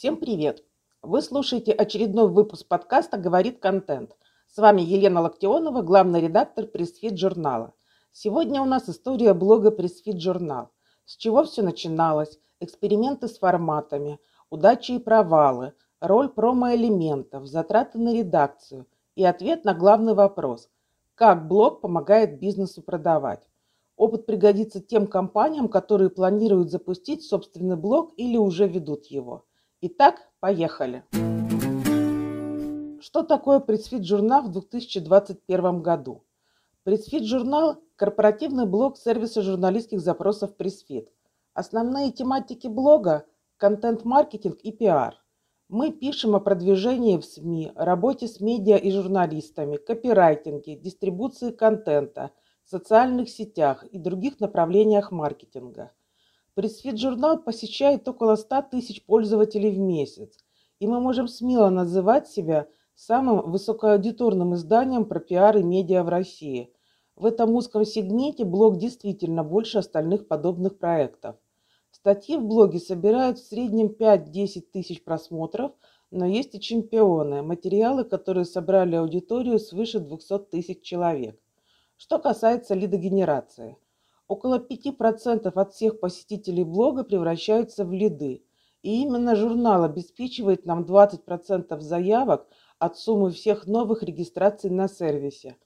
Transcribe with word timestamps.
Всем 0.00 0.16
привет! 0.16 0.64
Вы 1.02 1.20
слушаете 1.20 1.72
очередной 1.72 2.26
выпуск 2.26 2.66
подкаста 2.66 3.18
«Говорит 3.18 3.58
контент». 3.58 4.16
С 4.46 4.56
вами 4.56 4.80
Елена 4.80 5.20
Локтионова, 5.20 5.82
главный 5.82 6.22
редактор 6.22 6.66
Pressfeed 6.66 7.18
журнала. 7.18 7.74
Сегодня 8.10 8.62
у 8.62 8.64
нас 8.64 8.88
история 8.88 9.34
блога 9.34 9.70
Pressfeed 9.70 10.18
журнал. 10.18 10.70
С 11.04 11.18
чего 11.18 11.44
все 11.44 11.60
начиналось, 11.60 12.38
эксперименты 12.60 13.28
с 13.28 13.38
форматами, 13.38 14.18
удачи 14.48 14.92
и 14.92 14.98
провалы, 14.98 15.74
роль 16.00 16.30
промо-элементов, 16.30 17.46
затраты 17.46 17.98
на 17.98 18.14
редакцию 18.14 18.86
и 19.16 19.24
ответ 19.26 19.66
на 19.66 19.74
главный 19.74 20.14
вопрос– 20.14 20.70
как 21.14 21.46
блог 21.46 21.82
помогает 21.82 22.40
бизнесу 22.40 22.80
продавать. 22.80 23.46
Опыт 23.96 24.24
пригодится 24.24 24.80
тем 24.80 25.06
компаниям, 25.06 25.68
которые 25.68 26.08
планируют 26.08 26.70
запустить 26.70 27.22
собственный 27.22 27.76
блог 27.76 28.14
или 28.16 28.38
уже 28.38 28.66
ведут 28.66 29.04
его– 29.04 29.44
Итак, 29.82 30.28
поехали. 30.40 31.04
Что 33.00 33.22
такое 33.22 33.60
Pressfeed 33.60 34.04
журнал 34.04 34.42
в 34.42 34.50
2021 34.50 35.80
году? 35.80 36.22
Pressfeed 36.82 37.24
журнал– 37.24 37.78
корпоративный 37.96 38.66
блог 38.66 38.98
сервиса 38.98 39.40
журналистских 39.40 40.00
запросов 40.00 40.54
Pressfeed. 40.58 41.08
Основные 41.54 42.12
тематики 42.12 42.66
блога– 42.66 43.24
контент-маркетинг 43.56 44.58
и 44.62 44.70
пиар. 44.70 45.16
Мы 45.70 45.92
пишем 45.92 46.36
о 46.36 46.40
продвижении 46.40 47.16
в 47.16 47.24
СМИ, 47.24 47.72
работе 47.74 48.28
с 48.28 48.38
медиа 48.38 48.76
и 48.76 48.90
журналистами, 48.90 49.78
копирайтинге, 49.78 50.76
дистрибуции 50.76 51.52
контента, 51.52 52.32
социальных 52.64 53.30
сетях 53.30 53.82
и 53.84 53.98
других 53.98 54.40
направлениях 54.40 55.10
маркетинга– 55.10 55.90
Pressfeed.Журнал 56.54 57.38
посещает 57.38 58.08
около 58.08 58.34
100 58.34 58.62
тысяч 58.72 59.04
пользователей 59.04 59.70
в 59.70 59.78
месяц, 59.78 60.36
и 60.80 60.86
мы 60.88 61.00
можем 61.00 61.28
смело 61.28 61.70
называть 61.70 62.28
себя 62.28 62.66
самым 62.96 63.52
высокоаудиторным 63.52 64.54
изданием 64.54 65.04
про 65.04 65.20
пиар 65.20 65.58
и 65.58 65.62
медиа 65.62 66.02
в 66.02 66.08
России. 66.08 66.72
В 67.14 67.26
этом 67.26 67.54
узком 67.54 67.84
сегменте 67.84 68.44
блог 68.44 68.78
действительно 68.78 69.44
больше 69.44 69.78
остальных 69.78 70.26
подобных 70.26 70.78
проектов. 70.78 71.36
Статьи 71.92 72.36
в 72.36 72.44
блоге 72.44 72.80
собирают 72.80 73.38
в 73.38 73.46
среднем 73.46 73.86
5-10 73.86 74.62
тысяч 74.72 75.04
просмотров, 75.04 75.72
но 76.10 76.26
есть 76.26 76.56
и 76.56 76.60
чемпионы, 76.60 77.42
материалы, 77.42 78.02
которые 78.02 78.44
собрали 78.44 78.96
аудиторию 78.96 79.60
свыше 79.60 80.00
200 80.00 80.38
тысяч 80.50 80.82
человек. 80.82 81.40
Что 81.96 82.18
касается 82.18 82.74
лидогенерации– 82.74 83.76
Около 84.30 84.60
5% 84.60 85.50
от 85.52 85.72
всех 85.72 85.98
посетителей 85.98 86.62
блога 86.62 87.02
превращаются 87.02 87.84
в 87.84 87.92
лиды. 87.92 88.44
И 88.80 89.02
именно 89.02 89.34
журнал 89.34 89.82
обеспечивает 89.82 90.66
нам 90.66 90.84
20% 90.84 91.80
заявок 91.80 92.46
от 92.78 92.96
суммы 92.96 93.32
всех 93.32 93.66
новых 93.66 94.04
регистраций 94.04 94.70
на 94.70 94.86
сервисе. 94.86 95.56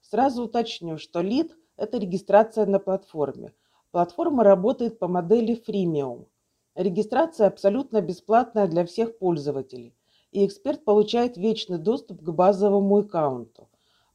Сразу 0.00 0.44
уточню, 0.44 0.96
что 0.96 1.20
лид– 1.20 1.54
это 1.76 1.98
регистрация 1.98 2.64
на 2.64 2.78
платформе. 2.78 3.52
Платформа 3.90 4.42
работает 4.42 4.98
по 4.98 5.06
модели 5.06 5.54
фримиум. 5.54 6.26
Регистрация 6.74 7.48
абсолютно 7.48 8.00
бесплатная 8.00 8.68
для 8.68 8.86
всех 8.86 9.18
пользователей, 9.18 9.94
и 10.30 10.46
эксперт 10.46 10.82
получает 10.82 11.36
вечный 11.36 11.76
доступ 11.76 12.22
к 12.22 12.30
базовому 12.30 13.00
аккаунту. 13.00 13.68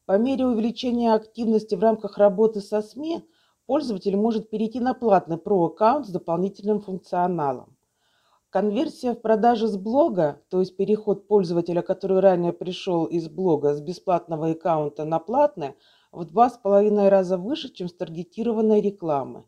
По 0.08 0.18
мере 0.18 0.48
увеличения 0.48 1.14
активности 1.14 1.76
в 1.76 1.82
рамках 1.82 2.18
работы 2.18 2.60
со 2.60 2.82
СМИ– 2.82 3.24
пользователь 3.70 4.18
может 4.18 4.50
перейти 4.50 4.80
на 4.80 4.96
платный 4.96 5.38
Pro-аккаунт 5.38 6.08
с 6.08 6.10
дополнительным 6.10 6.82
функционалом. 6.82 7.78
Конверсия 8.50 9.14
в 9.14 9.22
продаже 9.22 9.68
с 9.68 9.78
блога, 9.78 10.42
то 10.50 10.60
есть 10.60 10.76
переход 10.76 11.28
пользователя, 11.28 11.84
который 11.84 12.20
ранее 12.20 12.52
пришел 12.52 13.06
из 13.06 13.30
блога 13.30 13.76
с 13.76 13.80
бесплатного 13.80 14.50
аккаунта 14.50 15.06
на 15.06 15.20
платный, 15.20 15.76
в 16.12 16.26
два 16.26 16.50
с 16.50 16.58
половиной 16.58 17.10
раза 17.10 17.38
выше, 17.38 17.72
чем 17.72 17.90
с 17.90 17.94
таргетированной 17.94 18.82
рекламы. 18.82 19.44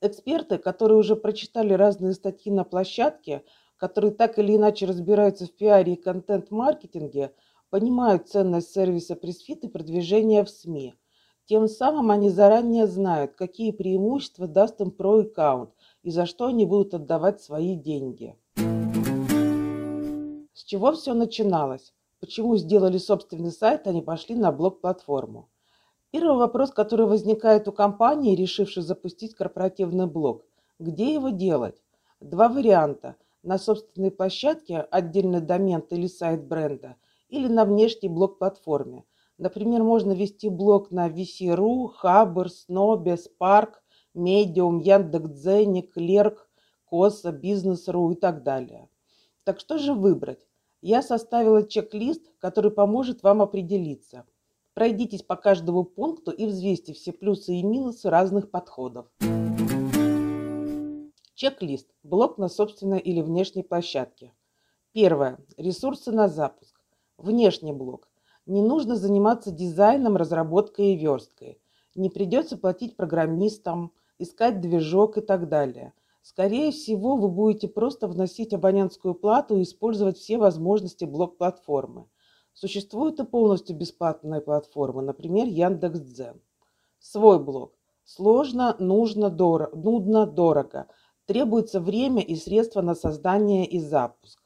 Эксперты, 0.00 0.58
которые 0.58 0.98
уже 0.98 1.14
прочитали 1.14 1.72
разные 1.72 2.14
статьи 2.14 2.50
на 2.50 2.64
площадке, 2.64 3.44
которые 3.76 4.10
так 4.10 4.36
или 4.40 4.56
иначе 4.56 4.86
разбираются 4.86 5.46
в 5.46 5.52
пиаре 5.52 5.92
и 5.92 6.02
контент-маркетинге, 6.02 7.34
понимают 7.70 8.28
ценность 8.28 8.72
сервиса 8.72 9.14
пресс-фит 9.14 9.62
и 9.62 9.68
продвижения 9.68 10.42
в 10.42 10.50
СМИ– 10.50 10.94
тем 11.50 11.66
самым 11.66 12.12
они 12.12 12.30
заранее 12.30 12.86
знают, 12.86 13.34
какие 13.34 13.72
преимущества 13.72 14.46
даст 14.46 14.80
им 14.80 14.92
про 14.92 15.22
аккаунт 15.22 15.70
и 16.04 16.10
за 16.12 16.24
что 16.24 16.46
они 16.46 16.64
будут 16.64 16.94
отдавать 16.94 17.42
свои 17.42 17.74
деньги. 17.74 18.36
С 20.54 20.62
чего 20.62 20.92
все 20.92 21.12
начиналось? 21.12 21.92
Почему 22.20 22.56
сделали 22.56 22.98
собственный 22.98 23.50
сайт, 23.50 23.88
а 23.88 23.92
не 23.92 24.00
пошли 24.00 24.36
на 24.36 24.52
блог-платформу? 24.52 25.48
Первый 26.12 26.36
вопрос, 26.36 26.70
который 26.70 27.06
возникает 27.06 27.66
у 27.66 27.72
компании, 27.72 28.36
решившей 28.36 28.84
запустить 28.84 29.34
корпоративный 29.34 30.06
блог. 30.06 30.44
Где 30.78 31.12
его 31.12 31.30
делать? 31.30 31.82
Два 32.20 32.48
варианта. 32.48 33.16
На 33.42 33.58
собственной 33.58 34.12
площадке, 34.12 34.86
отдельный 34.88 35.40
домен 35.40 35.80
или 35.90 36.06
сайт 36.06 36.44
бренда, 36.44 36.94
или 37.28 37.48
на 37.48 37.64
внешней 37.64 38.08
блог-платформе. 38.08 39.04
Например, 39.40 39.82
можно 39.82 40.12
вести 40.12 40.50
блог 40.50 40.90
на 40.90 41.08
VC.ru, 41.08 41.88
Хабр, 41.88 42.50
Снобе, 42.50 43.16
Spark, 43.16 43.76
Medium, 44.14 44.82
Яндекс.Дзене, 44.82 45.80
Клерк, 45.80 46.46
Коса, 46.84 47.32
Бизнес.ру 47.32 48.10
и 48.10 48.16
так 48.16 48.42
далее. 48.42 48.90
Так 49.44 49.58
что 49.58 49.78
же 49.78 49.94
выбрать? 49.94 50.46
Я 50.82 51.00
составила 51.00 51.66
чек-лист, 51.66 52.30
который 52.38 52.70
поможет 52.70 53.22
вам 53.22 53.40
определиться. 53.40 54.26
Пройдитесь 54.74 55.22
по 55.22 55.36
каждому 55.36 55.84
пункту 55.84 56.32
и 56.32 56.44
взвесьте 56.44 56.92
все 56.92 57.10
плюсы 57.12 57.54
и 57.54 57.62
минусы 57.62 58.10
разных 58.10 58.50
подходов. 58.50 59.06
Чек-лист. 61.32 61.88
Блок 62.02 62.36
на 62.36 62.50
собственной 62.50 63.00
или 63.00 63.22
внешней 63.22 63.62
площадке. 63.62 64.34
Первое. 64.92 65.38
Ресурсы 65.56 66.12
на 66.12 66.28
запуск. 66.28 66.78
Внешний 67.16 67.72
блок. 67.72 68.09
Не 68.50 68.62
нужно 68.62 68.96
заниматься 68.96 69.52
дизайном, 69.52 70.16
разработкой 70.16 70.86
и 70.86 70.96
версткой. 70.96 71.60
Не 71.94 72.10
придется 72.10 72.56
платить 72.56 72.96
программистам, 72.96 73.92
искать 74.18 74.60
движок 74.60 75.18
и 75.18 75.20
так 75.20 75.48
далее. 75.48 75.92
Скорее 76.20 76.72
всего, 76.72 77.14
вы 77.14 77.28
будете 77.28 77.68
просто 77.68 78.08
вносить 78.08 78.52
абонентскую 78.52 79.14
плату 79.14 79.56
и 79.56 79.62
использовать 79.62 80.18
все 80.18 80.36
возможности 80.36 81.04
блок-платформы. 81.04 82.06
Существуют 82.52 83.20
и 83.20 83.24
полностью 83.24 83.76
бесплатные 83.76 84.40
платформы, 84.40 85.02
например, 85.02 85.46
Яндекс.Дзен. 85.46 86.40
Свой 86.98 87.38
блог. 87.38 87.78
Сложно, 88.02 88.74
нужно, 88.80 89.30
дорого, 89.30 89.76
нудно, 89.76 90.26
дорого. 90.26 90.88
Требуется 91.24 91.78
время 91.78 92.20
и 92.20 92.34
средства 92.34 92.82
на 92.82 92.96
создание 92.96 93.64
и 93.64 93.78
запуск. 93.78 94.42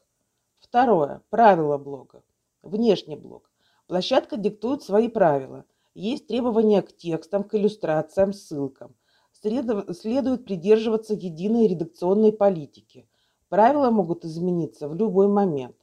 Второе. 0.58 1.22
Правила 1.30 1.78
блога. 1.78 2.22
Внешний 2.62 3.16
блог. 3.16 3.48
Площадка 3.86 4.36
диктует 4.36 4.82
свои 4.82 5.08
правила. 5.08 5.64
Есть 5.94 6.26
требования 6.26 6.82
к 6.82 6.96
текстам, 6.96 7.44
к 7.44 7.54
иллюстрациям, 7.54 8.32
ссылкам. 8.32 8.94
Следует 9.32 10.44
придерживаться 10.44 11.14
единой 11.14 11.66
редакционной 11.66 12.32
политики. 12.32 13.06
Правила 13.48 13.90
могут 13.90 14.24
измениться 14.24 14.88
в 14.88 14.94
любой 14.94 15.28
момент. 15.28 15.76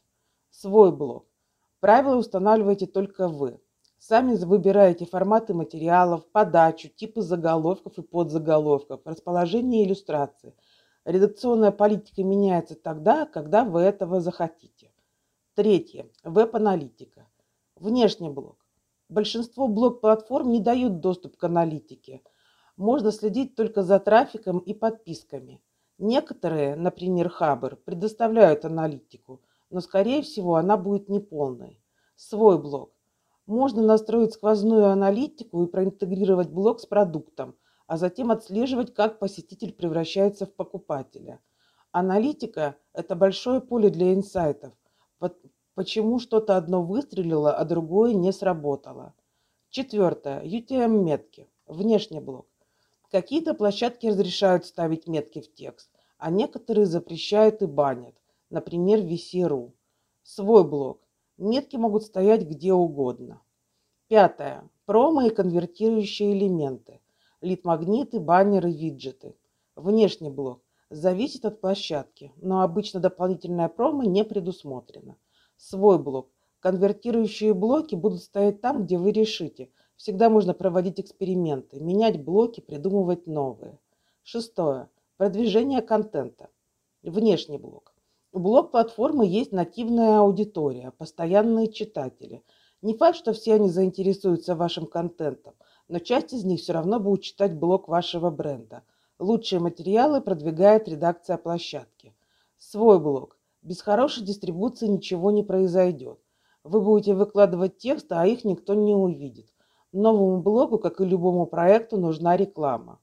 Свой 0.49 0.91
блог. 0.91 1.27
Правила 1.79 2.17
устанавливаете 2.17 2.87
только 2.87 3.27
вы. 3.27 3.61
Сами 3.99 4.35
выбираете 4.35 5.05
форматы 5.05 5.53
материалов, 5.53 6.25
подачу, 6.31 6.89
типы 6.89 7.21
заголовков 7.21 7.99
и 7.99 8.01
подзаголовков, 8.01 9.01
расположение 9.05 9.85
иллюстрации. 9.85 10.55
Редакционная 11.05 11.71
политика 11.71 12.23
меняется 12.23 12.75
тогда, 12.75 13.27
когда 13.27 13.63
вы 13.63 13.81
этого 13.81 14.19
захотите. 14.19 14.91
Третье. 15.53 16.07
Веб-аналитика. 16.23 17.27
Внешний 17.81 18.29
блок. 18.29 18.63
Большинство 19.09 19.67
блок-платформ 19.67 20.51
не 20.51 20.59
дают 20.59 20.99
доступ 20.99 21.35
к 21.35 21.43
аналитике. 21.45 22.21
Можно 22.77 23.11
следить 23.11 23.55
только 23.55 23.81
за 23.81 23.99
трафиком 23.99 24.59
и 24.59 24.75
подписками. 24.75 25.63
Некоторые, 25.97 26.75
например, 26.75 27.29
Хабр, 27.29 27.77
предоставляют 27.77 28.65
аналитику, 28.65 29.41
но, 29.71 29.81
скорее 29.81 30.21
всего, 30.21 30.57
она 30.57 30.77
будет 30.77 31.09
неполной. 31.09 31.81
Свой 32.15 32.61
блок. 32.61 32.91
Можно 33.47 33.81
настроить 33.81 34.33
сквозную 34.33 34.85
аналитику 34.85 35.63
и 35.63 35.67
проинтегрировать 35.67 36.51
блок 36.51 36.81
с 36.81 36.85
продуктом, 36.85 37.55
а 37.87 37.97
затем 37.97 38.29
отслеживать, 38.29 38.93
как 38.93 39.17
посетитель 39.17 39.73
превращается 39.73 40.45
в 40.45 40.53
покупателя. 40.53 41.39
Аналитика– 41.91 42.75
это 42.93 43.15
большое 43.15 43.59
поле 43.59 43.89
для 43.89 44.13
инсайтов, 44.13 44.71
почему 45.75 46.19
что-то 46.19 46.57
одно 46.57 46.83
выстрелило, 46.83 47.53
а 47.53 47.65
другое 47.65 48.13
не 48.13 48.31
сработало. 48.31 49.13
Четвертое. 49.69 50.43
UTM-метки. 50.43 51.47
Внешний 51.65 52.19
блок. 52.19 52.47
Какие-то 53.09 53.53
площадки 53.53 54.07
разрешают 54.07 54.65
ставить 54.65 55.07
метки 55.07 55.41
в 55.41 55.53
текст, 55.53 55.89
а 56.17 56.29
некоторые 56.29 56.85
запрещают 56.85 57.61
и 57.61 57.65
банят. 57.65 58.15
например, 58.49 58.99
VC.ru. 58.99 59.71
Свой 60.23 60.63
блог. 60.63 60.99
Метки 61.37 61.77
могут 61.77 62.03
стоять 62.03 62.43
где 62.43 62.73
угодно. 62.73 63.41
Пятое. 64.07 64.69
Промо 64.85 65.23
и 65.23 65.29
конвертирующие 65.29 66.33
элементы. 66.33 66.99
Лид-магниты, 67.41 68.19
баннеры, 68.19 68.71
виджеты. 68.71 69.35
Внешний 69.75 70.29
блок. 70.29 70.61
Зависит 70.89 71.45
от 71.45 71.61
площадки, 71.61 72.33
но 72.35 72.61
обычно 72.61 72.99
дополнительная 72.99 73.69
промо 73.69 74.03
не 74.03 74.25
предусмотрена. 74.25 75.15
Свой 75.63 75.99
блок. 75.99 76.31
Конвертирующие 76.59 77.53
блоки 77.53 77.93
будут 77.93 78.23
стоять 78.23 78.61
там, 78.61 78.83
где 78.83 78.97
вы 78.97 79.11
решите. 79.11 79.69
Всегда 79.95 80.27
можно 80.31 80.55
проводить 80.55 80.99
эксперименты, 80.99 81.79
менять 81.79 82.23
блоки, 82.23 82.61
придумывать 82.61 83.27
новые. 83.27 83.77
Шестое. 84.23 84.89
Продвижение 85.17 85.83
контента. 85.83 86.49
Внешний 87.03 87.59
блок. 87.59 87.93
У 88.31 88.39
блог-платформы 88.39 89.27
есть 89.27 89.51
нативная 89.51 90.17
аудитория, 90.21 90.93
постоянные 90.97 91.71
читатели. 91.71 92.43
Не 92.81 92.95
факт, 92.95 93.17
что 93.17 93.31
все 93.31 93.53
они 93.53 93.69
заинтересуются 93.69 94.55
вашим 94.55 94.87
контентом, 94.87 95.53
но 95.87 95.99
часть 95.99 96.33
из 96.33 96.43
них 96.43 96.61
все 96.61 96.73
равно 96.73 96.99
будет 96.99 97.21
читать 97.21 97.55
блог 97.55 97.87
вашего 97.87 98.31
бренда. 98.31 98.81
Лучшие 99.19 99.59
материалы 99.59 100.21
продвигает 100.21 100.87
редакция 100.87 101.37
площадки. 101.37 102.15
Свой 102.57 102.99
блог. 102.99 103.37
Без 103.61 103.81
хорошей 103.81 104.23
дистрибуции 104.23 104.87
ничего 104.87 105.29
не 105.31 105.43
произойдет. 105.43 106.19
Вы 106.63 106.81
будете 106.81 107.13
выкладывать 107.13 107.77
тексты, 107.77 108.15
а 108.15 108.25
их 108.25 108.43
никто 108.43 108.73
не 108.73 108.95
увидит. 108.95 109.47
Новому 109.91 110.41
блогу, 110.41 110.79
как 110.79 110.99
и 110.99 111.05
любому 111.05 111.45
проекту, 111.45 111.97
нужна 111.97 112.37
реклама. 112.37 112.99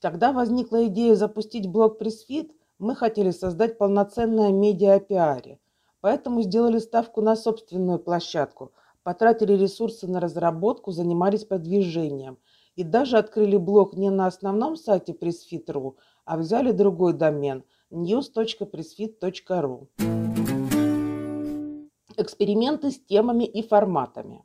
Когда 0.00 0.32
возникла 0.32 0.86
идея 0.88 1.14
запустить 1.14 1.68
блог 1.68 1.98
Пресфит, 1.98 2.52
мы 2.78 2.96
хотели 2.96 3.30
создать 3.30 3.78
полноценное 3.78 4.50
медиа 4.50 4.98
пиаре, 4.98 5.60
поэтому 6.00 6.42
сделали 6.42 6.78
ставку 6.78 7.20
на 7.20 7.36
собственную 7.36 8.00
площадку, 8.00 8.72
потратили 9.04 9.52
ресурсы 9.52 10.08
на 10.08 10.18
разработку, 10.18 10.90
занимались 10.90 11.44
продвижением 11.44 12.38
и 12.74 12.82
даже 12.82 13.16
открыли 13.16 13.56
блог 13.56 13.94
не 13.94 14.10
на 14.10 14.26
основном 14.26 14.76
сайте 14.76 15.12
pressfit.ru, 15.12 15.94
а 16.24 16.36
взяли 16.36 16.72
другой 16.72 17.12
домен 17.12 17.64
news.pressfit.ru. 17.92 19.88
Эксперименты 22.16 22.90
с 22.90 22.98
темами 22.98 23.44
и 23.44 23.62
форматами. 23.62 24.44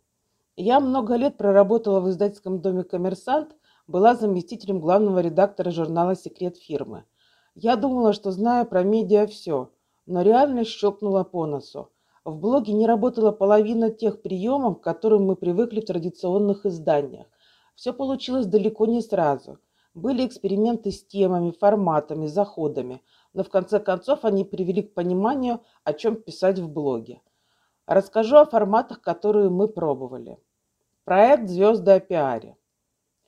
Я 0.58 0.80
много 0.80 1.16
лет 1.16 1.38
проработала 1.38 2.02
в 2.02 2.10
издательском 2.10 2.60
доме 2.62 2.84
«Коммерсант», 2.84 3.56
была 3.88 4.16
заместителем 4.16 4.80
главного 4.82 5.20
редактора 5.20 5.72
журнала 5.72 6.16
«Секрет 6.16 6.58
фирмы». 6.58 7.06
Я 7.56 7.78
думала, 7.78 8.12
что 8.12 8.32
знаю 8.32 8.66
про 8.66 8.84
медиа 8.84 9.28
все, 9.28 9.72
но 10.06 10.22
реальность 10.24 10.72
щелкнула 10.72 11.24
по 11.24 11.46
носу. 11.46 11.90
В 12.26 12.36
блоге 12.38 12.74
не 12.74 12.86
работала 12.86 13.32
половина 13.32 13.90
тех 13.90 14.22
приемов, 14.22 14.82
к 14.82 14.84
которым 14.84 15.26
мы 15.26 15.38
привыкли 15.38 15.80
в 15.80 15.86
традиционных 15.86 16.66
изданиях. 16.66 17.28
Все 17.76 17.94
получилось 17.94 18.46
далеко 18.46 18.86
не 18.86 19.02
сразу. 19.02 19.60
Были 19.94 20.28
эксперименты 20.28 20.92
с 20.92 21.04
темами, 21.04 21.52
форматами, 21.52 22.28
заходами, 22.28 23.02
но 23.34 23.44
в 23.44 23.50
конце 23.50 23.80
концов 23.80 24.26
они 24.26 24.44
привели 24.44 24.84
к 24.84 24.94
пониманию, 24.94 25.62
о 25.84 25.94
чем 25.94 26.16
писать 26.16 26.60
в 26.60 26.70
блоге. 26.70 27.22
Расскажу 27.86 28.38
о 28.38 28.46
форматах, 28.46 29.02
которые 29.02 29.50
мы 29.50 29.68
пробовали. 29.68 30.38
Проект 31.06 31.48
«Звезды 31.48 31.92
о 31.92 32.00
пиаре». 32.00 32.58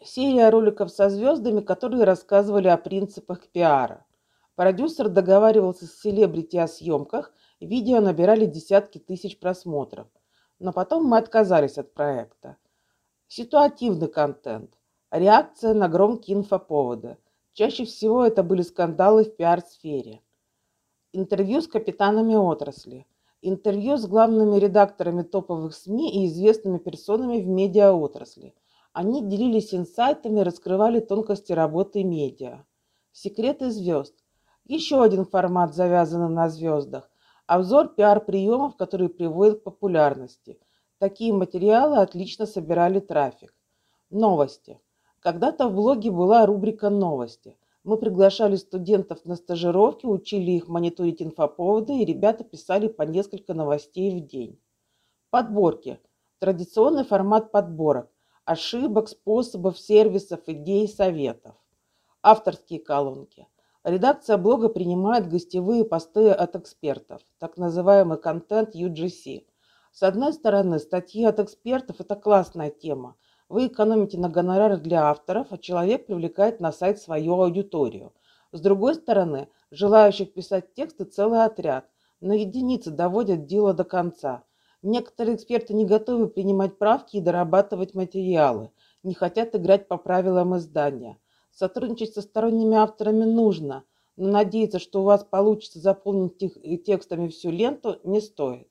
Серия 0.01 0.49
роликов 0.49 0.91
со 0.91 1.09
звездами, 1.09 1.61
которые 1.61 2.03
рассказывали 2.05 2.67
о 2.67 2.77
принципах 2.77 3.47
пиара. 3.47 4.05
Продюсер 4.55 5.09
договаривался 5.09 5.85
с 5.85 5.99
селебрити 5.99 6.57
о 6.57 6.67
съемках, 6.67 7.33
видео 7.59 8.01
набирали 8.01 8.45
десятки 8.45 8.97
тысяч 8.97 9.39
просмотров. 9.39 10.07
Но 10.59 10.73
потом 10.73 11.05
мы 11.05 11.17
отказались 11.17 11.77
от 11.77 11.93
проекта. 11.93 12.57
Ситуативный 13.27 14.07
контент. 14.07 14.73
Реакция 15.11 15.73
на 15.73 15.87
громкие 15.87 16.37
инфоповоды. 16.37 17.17
Чаще 17.59 17.83
всего 17.83 18.23
это 18.23 18.41
были 18.41 18.61
скандалы 18.61 19.25
в 19.25 19.35
пиар-сфере. 19.35 20.21
Интервью 21.11 21.59
с 21.59 21.67
капитанами 21.67 22.35
отрасли– 22.35 23.05
интервью 23.41 23.97
с 23.97 24.05
главными 24.07 24.57
редакторами 24.57 25.23
топовых 25.23 25.75
СМИ 25.75 26.23
и 26.23 26.27
известными 26.27 26.77
персонами 26.77 27.41
в 27.41 27.47
медиаотрасли. 27.47 28.55
Они 28.93 29.21
делились 29.27 29.73
инсайтами, 29.73 30.39
раскрывали 30.39 31.01
тонкости 31.01 31.51
работы 31.51 32.05
медиа. 32.05 32.63
Секреты 33.11 33.71
звезд. 33.71 34.15
Еще 34.63 35.03
один 35.03 35.25
формат, 35.25 35.75
завязанный 35.75 36.29
на 36.29 36.47
звездах. 36.47 37.11
Обзор 37.45 37.89
пиар-приемов, 37.89 38.77
которые 38.77 39.09
приводят 39.09 39.59
к 39.59 39.63
популярности. 39.63 40.57
Такие 40.97 41.33
материалы 41.33 41.97
отлично 41.97 42.45
собирали 42.45 43.01
трафик. 43.01 43.53
Новости. 44.09 44.79
Когда-то 45.21 45.67
в 45.67 45.75
блоге 45.75 46.11
была 46.11 46.45
рубрика 46.45 46.89
«Новости». 46.89 47.57
Мы 47.83 47.97
приглашали 47.97 48.55
студентов 48.55 49.25
на 49.25 49.35
стажировки, 49.35 50.05
учили 50.05 50.51
их 50.51 50.67
мониторить 50.69 51.21
инфоповоды, 51.21 51.97
и 51.97 52.05
ребята 52.05 52.43
писали 52.45 52.87
по 52.87 53.03
несколько 53.03 53.53
новостей 53.53 54.17
в 54.21 54.25
день. 54.25 54.59
Подборки. 55.29 55.99
Традиционный 56.39 57.03
формат 57.03 57.51
подборок. 57.51 58.09
Ошибок, 58.45 59.09
способов, 59.09 59.77
сервисов, 59.77 60.41
идей, 60.47 60.87
советов. 60.87 61.55
Авторские 62.21 62.79
колонки. 62.79 63.47
Редакция 63.83 64.37
блога 64.37 64.69
принимает 64.69 65.29
гостевые 65.29 65.83
посты 65.83 66.29
от 66.29 66.55
экспертов, 66.55 67.21
так 67.39 67.57
называемый 67.57 68.17
контент 68.17 68.75
UGC. 68.75 69.45
С 69.91 70.03
одной 70.03 70.31
стороны, 70.33 70.79
статьи 70.79 71.25
от 71.25 71.39
экспертов– 71.39 71.97
это 71.99 72.15
классная 72.15 72.69
тема– 72.69 73.15
вы 73.49 73.67
экономите 73.67 74.17
на 74.17 74.29
гонорарах 74.29 74.81
для 74.81 75.09
авторов, 75.09 75.47
а 75.49 75.57
человек 75.57 76.05
привлекает 76.05 76.59
на 76.59 76.71
сайт 76.71 77.01
свою 77.01 77.33
аудиторию. 77.41 78.13
С 78.51 78.61
другой 78.61 78.95
стороны, 78.95 79.49
желающих 79.71 80.33
писать 80.33 80.73
тексты 80.75 81.05
целый 81.05 81.43
отряд, 81.43 81.89
но 82.21 82.33
единицы 82.33 82.91
доводят 82.91 83.47
дело 83.47 83.73
до 83.73 83.83
конца. 83.83 84.43
Некоторые 84.81 85.35
эксперты 85.35 85.73
не 85.73 85.85
готовы 85.85 86.27
принимать 86.27 86.77
правки 86.77 87.17
и 87.17 87.21
дорабатывать 87.21 87.95
материалы, 87.95 88.71
не 89.03 89.13
хотят 89.13 89.55
играть 89.55 89.87
по 89.87 89.97
правилам 89.97 90.55
издания. 90.57 91.17
Сотрудничать 91.51 92.13
со 92.13 92.21
сторонними 92.21 92.77
авторами 92.77 93.25
нужно, 93.25 93.83
но 94.15 94.29
надеяться, 94.29 94.79
что 94.79 95.01
у 95.01 95.05
вас 95.05 95.23
получится 95.23 95.79
заполнить 95.79 96.37
текстами 96.85 97.27
всю 97.27 97.49
ленту, 97.51 97.97
не 98.03 98.21
стоит. 98.21 98.69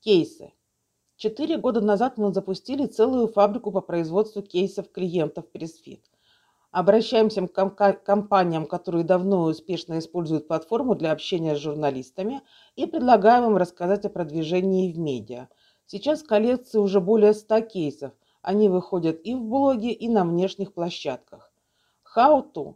Кейсы. 0.00 0.52
Четыре 1.22 1.56
года 1.56 1.80
назад 1.80 2.18
мы 2.18 2.34
запустили 2.34 2.86
целую 2.86 3.28
фабрику 3.28 3.70
по 3.70 3.80
производству 3.80 4.42
кейсов 4.42 4.90
клиентов 4.90 5.44
Pressfit. 5.54 6.00
Обращаемся 6.72 7.46
к 7.46 7.92
компаниям, 8.04 8.66
которые 8.66 9.04
давно 9.04 9.42
успешно 9.42 10.00
используют 10.00 10.48
платформу 10.48 10.96
для 10.96 11.12
общения 11.12 11.54
с 11.54 11.60
журналистами 11.60 12.40
и 12.74 12.86
предлагаем 12.86 13.44
им 13.44 13.56
рассказать 13.56 14.04
о 14.04 14.08
продвижении 14.10 14.92
в 14.92 14.98
медиа. 14.98 15.46
Сейчас 15.86 16.24
в 16.24 16.26
коллекции 16.26 16.80
уже 16.80 17.00
более 17.00 17.34
100 17.34 17.60
кейсов. 17.60 18.12
Они 18.42 18.68
выходят 18.68 19.20
и 19.22 19.36
в 19.36 19.44
блоге, 19.44 19.92
и 19.92 20.08
на 20.08 20.24
внешних 20.24 20.74
площадках. 20.74 21.52
How 22.16 22.44
to. 22.52 22.74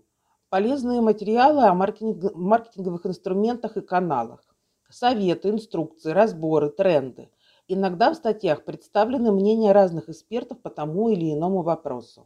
Полезные 0.50 1.00
материалы 1.00 1.64
о 1.64 1.74
маркетинговых 1.74 3.06
инструментах 3.06 3.76
и 3.76 3.80
каналах. 3.80 4.44
Советы, 4.88 5.50
инструкции, 5.50 6.12
разборы, 6.12 6.70
тренды– 6.70 7.28
Иногда 7.68 8.12
в 8.12 8.14
статьях 8.14 8.64
представлены 8.64 9.32
мнения 9.32 9.72
разных 9.72 10.08
экспертов 10.08 10.60
по 10.60 10.70
тому 10.70 11.08
или 11.08 11.32
иному 11.32 11.62
вопросу. 11.62 12.24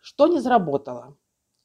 Что 0.00 0.28
не 0.28 0.38
заработало? 0.38 1.16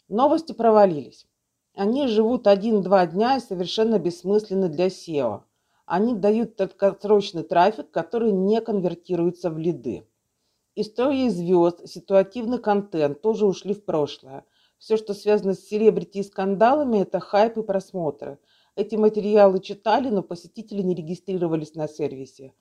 Новости 0.09 0.53
провалились. 0.53 1.27
Они 1.75 2.07
живут 2.07 2.47
один-два 2.47 3.05
дня 3.05 3.37
и 3.37 3.41
совершенно 3.41 3.99
бессмысленны 3.99 4.69
для 4.69 4.87
SEO. 4.87 5.41
Они 5.85 6.15
дают 6.15 6.55
краткосрочный 6.55 7.43
трафик, 7.43 7.91
который 7.91 8.31
не 8.31 8.59
конвертируется 8.59 9.51
в 9.51 9.59
лиды. 9.59 10.07
Истории 10.73 11.29
звезд, 11.29 11.87
ситуативный 11.87 12.57
контент 12.57 13.21
тоже 13.21 13.45
ушли 13.45 13.75
в 13.75 13.85
прошлое. 13.85 14.45
Все, 14.79 14.97
что 14.97 15.13
связано 15.13 15.53
с 15.53 15.59
селебрити 15.59 16.19
и 16.19 16.23
скандалами, 16.23 17.01
это 17.01 17.19
хайп 17.19 17.57
и 17.57 17.61
просмотры– 17.61 18.39
эти 18.77 18.95
материалы 18.95 19.59
читали, 19.59 20.09
но 20.09 20.21
посетители 20.21 20.83
не 20.83 20.93
регистрировались 20.93 21.73
на 21.73 21.87
сервисе. 21.87 22.53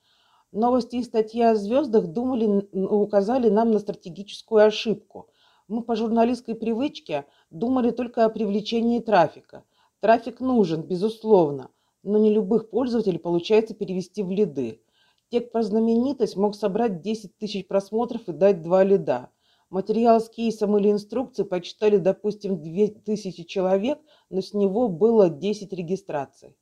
Новости 0.50 0.96
и 0.96 1.02
статьи 1.02 1.42
о 1.42 1.54
звездах 1.54 2.06
думали, 2.06 2.66
указали 2.73 3.50
нам 3.50 3.70
на 3.70 3.78
стратегическую 3.78 4.64
ошибку. 4.64 5.28
Мы 5.68 5.82
по 5.82 5.94
журналистской 5.94 6.54
привычке 6.54 7.26
думали 7.50 7.90
только 7.90 8.25
о 8.25 8.30
привлечении 8.30 9.00
трафика. 9.00 9.64
Трафик 10.00 10.40
нужен, 10.40 10.82
безусловно, 10.82 11.70
но 12.02 12.16
не 12.16 12.32
любых 12.32 12.70
пользователей 12.70 13.18
получается 13.18 13.75
перевести 13.75 14.23
в 14.23 14.30
лиды. 14.30 14.80
Тек 15.28 15.52
про 15.52 15.62
знаменитость 15.62 16.37
мог 16.37 16.54
собрать 16.54 17.02
10 17.02 17.37
тысяч 17.37 17.66
просмотров 17.66 18.26
и 18.28 18.32
дать 18.32 18.62
два 18.62 18.85
лида. 18.85 19.30
Материал 19.68 20.20
с 20.20 20.28
кейсом 20.28 20.78
или 20.78 20.92
инструкцией 20.92 21.49
почитали, 21.49 21.96
допустим, 21.96 22.62
2000 22.62 23.44
человек, 23.44 23.99
но 24.30 24.40
с 24.40 24.54
него 24.54 24.88
было 24.88 25.28
10 25.28 25.73
регистраций. 25.73 26.56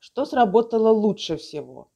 Что 0.00 0.24
сработало 0.24 0.88
лучше 0.88 1.36
всего? 1.36 1.92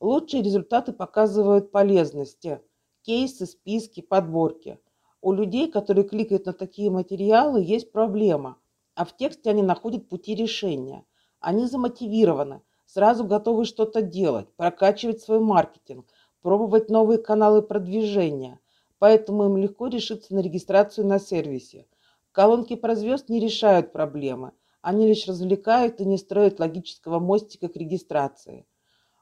Лучшие 0.00 0.42
результаты 0.42 0.94
показывают 0.94 1.70
полезности, 1.70 2.62
кейсы, 3.02 3.44
списки, 3.44 4.00
подборки. 4.00 4.78
У 5.20 5.32
людей, 5.32 5.70
которые 5.70 6.08
кликают 6.08 6.46
на 6.46 6.54
такие 6.54 6.90
материалы, 6.90 7.62
есть 7.62 7.92
проблема, 7.92 8.56
а 8.94 9.04
в 9.04 9.14
тексте 9.14 9.50
они 9.50 9.62
находят 9.62 10.08
пути 10.08 10.34
решения. 10.34 11.04
Они 11.40 11.66
замотивированы, 11.66 12.62
сразу 12.86 13.24
готовы 13.24 13.66
что-то 13.66 14.00
делать, 14.00 14.48
прокачивать 14.56 15.20
свой 15.20 15.40
маркетинг, 15.40 16.06
пробовать 16.40 16.88
новые 16.88 17.18
каналы 17.18 17.60
продвижения. 17.60 18.60
Поэтому 19.00 19.46
им 19.46 19.56
легко 19.56 19.88
решиться 19.88 20.34
на 20.34 20.40
регистрацию 20.40 21.06
на 21.06 21.18
сервисе. 21.18 21.86
Колонки 22.32 22.76
про 22.76 22.94
звезд 22.94 23.30
не 23.30 23.40
решают 23.40 23.92
проблемы. 23.92 24.52
Они 24.82 25.08
лишь 25.08 25.26
развлекают 25.26 26.00
и 26.00 26.04
не 26.04 26.18
строят 26.18 26.60
логического 26.60 27.18
мостика 27.18 27.68
к 27.68 27.76
регистрации. 27.76 28.66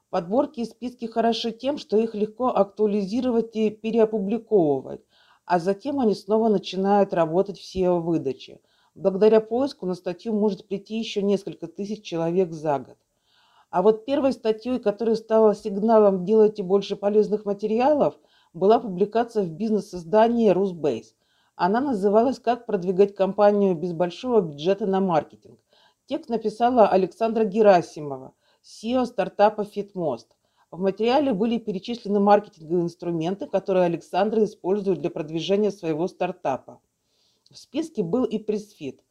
Подборки 0.09 0.59
и 0.59 0.65
списки 0.65 1.05
хороши 1.05 1.51
тем, 1.51 1.77
что 1.77 1.97
их 1.97 2.13
легко 2.13 2.49
актуализировать 2.49 3.55
и 3.55 3.69
переопубликовывать, 3.69 5.01
а 5.45 5.59
затем 5.59 6.01
они 6.01 6.13
снова 6.13 6.49
начинают 6.49 7.13
работать 7.13 7.57
в 7.57 7.63
SEO-выдаче. 7.63 8.59
Благодаря 8.95 9.39
поиску 9.39 9.85
на 9.85 9.95
статью 9.95 10.33
может 10.33 10.67
прийти 10.67 10.99
еще 10.99 11.21
несколько 11.21 11.67
тысяч 11.67 12.03
человек 12.03 12.51
за 12.51 12.79
год. 12.79 12.97
А 13.69 13.81
вот 13.81 14.03
первой 14.03 14.33
статьей, 14.33 14.79
которая 14.79 15.15
стала 15.15 15.55
сигналом 15.55 16.25
«делайте 16.25 16.63
больше 16.63 16.97
полезных 16.97 17.45
материалов», 17.45 18.15
была 18.53 18.79
публикация 18.79 19.43
в 19.43 19.51
бизнес-издании 19.51 20.49
«Русбейс». 20.49 21.15
Она 21.55 21.81
называлась 21.81 22.39
«Как 22.39 22.65
продвигать 22.65 23.15
компанию 23.15 23.75
без 23.75 23.93
большого 23.93 24.41
бюджета 24.41 24.85
на 24.85 24.99
маркетинг». 24.99 25.59
Текст 26.05 26.29
написала 26.29 26.87
Александра 26.87 27.43
Герасимова, 27.43 28.33
SEO 28.63 29.05
стартапа 29.05 29.61
FitMost. 29.61 30.27
В 30.71 30.79
материале 30.79 31.33
были 31.33 31.57
перечислены 31.57 32.19
маркетинговые 32.19 32.83
инструменты, 32.83 33.47
которые 33.47 33.85
Александра 33.85 34.43
использует 34.43 34.99
для 34.99 35.09
продвижения 35.09 35.71
своего 35.71 36.07
стартапа. 36.07 36.81
В 37.51 37.57
списке 37.57 38.03
был 38.03 38.23
и 38.23 38.37
пресс-фит. 38.37 39.03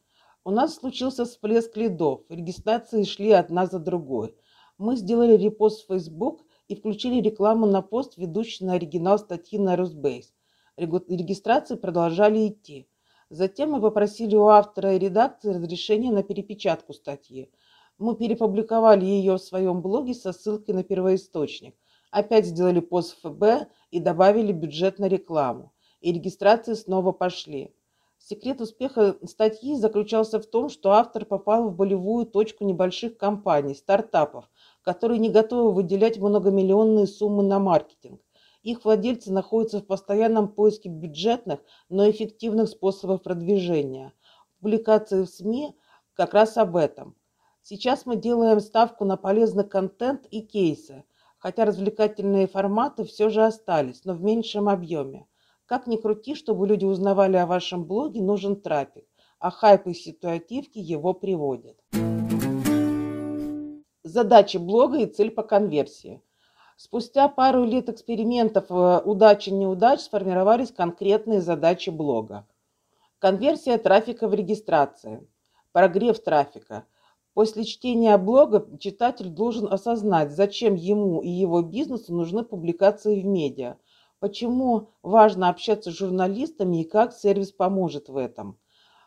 У 0.45 0.51
нас 0.51 0.77
случился 0.77 1.25
всплеск 1.25 1.77
лидов, 1.77 2.23
регистрации 2.29 3.05
шли 3.05 3.33
одна 3.33 3.67
за 3.67 3.79
другой– 3.79 4.35
мы 4.79 4.95
сделали 4.95 5.37
репост 5.37 5.83
в 5.83 5.87
Facebook 5.89 6.45
и 6.69 6.77
включили 6.77 7.21
рекламу 7.21 7.67
на 7.67 7.83
пост, 7.83 8.17
ведущий 8.17 8.65
на 8.65 8.75
оригинал 8.75 9.19
статьи 9.19 9.59
на 9.59 9.75
Росбейс. 9.77 10.33
Регистрации 10.77 11.77
продолжали 11.77 12.49
идти. 12.49 12.89
Затем 13.31 13.73
мы 13.73 13.81
попросили 13.81 14.37
у 14.37 14.47
автора 14.47 14.95
и 14.95 14.99
редакции 14.99 15.51
разрешения 15.51 16.13
на 16.13 16.23
перепечатку 16.23 16.93
статьи. 16.93 17.51
Мы 17.99 18.15
перепубликовали 18.17 19.05
ее 19.05 19.35
в 19.35 19.43
своем 19.43 19.83
блоге 19.83 20.15
со 20.15 20.33
ссылкой 20.33 20.75
на 20.75 20.85
первоисточник. 20.85 21.75
Опять 22.11 22.47
сделали 22.47 22.81
пост 22.81 23.19
ФБ 23.23 23.69
и 23.91 24.01
добавили 24.01 24.53
бюджет 24.53 24.99
на 24.99 25.09
рекламу. 25.09 25.73
И 26.01 26.13
регистрации 26.13 26.75
снова 26.75 27.13
пошли. 27.13 27.75
Секрет 28.19 28.61
успеха 28.61 29.17
статьи 29.27 29.75
заключался 29.77 30.41
в 30.41 30.47
том, 30.47 30.69
что 30.69 30.93
автор 30.93 31.25
попал 31.25 31.69
в 31.69 31.75
болевую 31.75 32.27
точку 32.27 32.65
небольших 32.65 33.17
компаний, 33.17 33.75
стартапов, 33.75 34.51
которые 34.89 35.19
не 35.19 35.29
готовы 35.29 35.71
выделять 35.71 36.17
многомиллионные 36.17 37.07
суммы 37.07 37.43
на 37.43 37.59
маркетинг. 37.59 38.23
Их 38.63 38.87
владельцы 38.87 39.31
находятся 39.31 39.81
в 39.81 39.87
постоянном 39.87 40.49
поиске 40.49 40.89
бюджетных, 40.89 41.61
но 41.91 42.09
эффективных 42.09 42.71
способов 42.71 43.23
продвижения. 43.23 44.15
Публикации 44.59 45.25
в 45.25 45.29
СМИ 45.29 45.77
как 46.15 46.33
раз 46.33 46.57
об 46.57 46.75
этом. 46.75 47.17
Сейчас 47.61 48.07
мы 48.07 48.17
делаем 48.17 48.61
ставку 48.61 49.05
на 49.05 49.19
полезный 49.19 49.69
контент 49.69 50.25
и 50.31 50.41
кейсы, 50.41 51.05
хотя 51.37 51.67
развлекательные 51.67 52.47
форматы 52.47 53.05
все 53.05 53.29
же 53.29 53.45
остались, 53.45 54.07
но 54.07 54.15
в 54.15 54.23
меньшем 54.23 54.71
объеме. 54.71 55.27
Как 55.67 55.87
ни 55.87 55.97
крути, 55.97 56.35
чтобы 56.35 56.67
люди 56.67 56.87
узнавали 56.87 57.37
о 57.37 57.45
вашем 57.45 57.85
блоге, 57.85 58.23
нужен 58.23 58.57
трафик, 58.57 59.05
а 59.39 59.51
хайп 59.51 59.87
и 59.89 59.93
ситуативки 59.93 60.79
его 60.79 61.13
приводят. 61.13 61.77
Задачи 64.09 64.57
блога 64.57 64.99
и 64.99 65.07
цель 65.07 65.31
по 65.31 65.43
конверсии. 65.43 66.23
Спустя 66.77 67.29
пару 67.29 67.65
лет 67.65 67.89
экспериментов 67.89 68.71
э, 68.71 69.03
удачи 69.05 69.51
неудач 69.51 70.01
сформировались 70.01 70.73
конкретные 70.73 71.41
задачи 71.41 71.91
блога. 71.91 72.47
Конверсия 73.19 73.77
трафика 73.77 74.29
в 74.29 74.35
регистрации. 74.35 75.27
Прогрев 75.73 76.19
трафика. 76.21 76.85
После 77.35 77.65
чтения 77.65 78.17
блога 78.17 78.67
читатель 78.79 79.29
должен 79.29 79.71
осознать, 79.73 80.31
зачем 80.31 80.75
ему 80.75 81.21
и 81.21 81.29
его 81.29 81.63
бизнесу 81.63 82.15
нужны 82.15 82.45
публикации 82.45 83.21
в 83.21 83.27
медиа– 83.27 83.77
Почему 84.21 84.89
важно 85.05 85.49
общаться 85.49 85.93
с 85.93 85.95
журналистами 85.97 86.81
и 86.81 86.85
как 86.85 87.13
сервис 87.13 87.53
поможет 87.53 88.09
в 88.09 88.17
этом? 88.17 88.59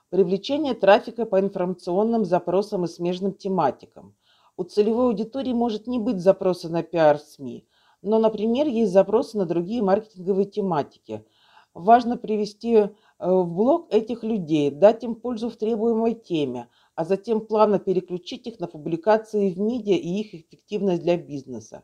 Привлечение 0.09 0.73
трафика 0.73 1.25
по 1.25 1.37
информационным 1.37 2.23
запросам 2.23 2.85
и 2.85 2.87
смежным 2.87 3.33
тематикам. 3.33 4.15
У 4.57 4.63
целевой 4.63 5.07
аудитории 5.07 5.53
может 5.53 5.87
не 5.87 5.99
быть 5.99 6.19
запроса 6.19 6.69
на 6.69 6.83
пиар 6.83 7.19
СМИ, 7.19 7.65
но, 8.01 8.19
например, 8.19 8.67
есть 8.67 8.91
запросы 8.91 9.37
на 9.37 9.45
другие 9.45 9.81
маркетинговые 9.81 10.45
тематики. 10.45 11.25
Важно 11.73 12.17
привести 12.17 12.75
э, 12.75 12.89
в 13.19 13.45
блог 13.45 13.93
этих 13.93 14.23
людей, 14.23 14.71
дать 14.71 15.03
им 15.03 15.15
пользу 15.15 15.49
в 15.49 15.55
требуемой 15.55 16.15
теме, 16.15 16.67
а 16.95 17.05
затем 17.05 17.41
плавно 17.41 17.79
переключить 17.79 18.47
их 18.47 18.59
на 18.59 18.67
публикации 18.67 19.51
в 19.51 19.59
медиа 19.59 19.95
и 19.95 20.19
их 20.19 20.33
эффективность 20.33 21.03
для 21.03 21.17
бизнеса. 21.17 21.83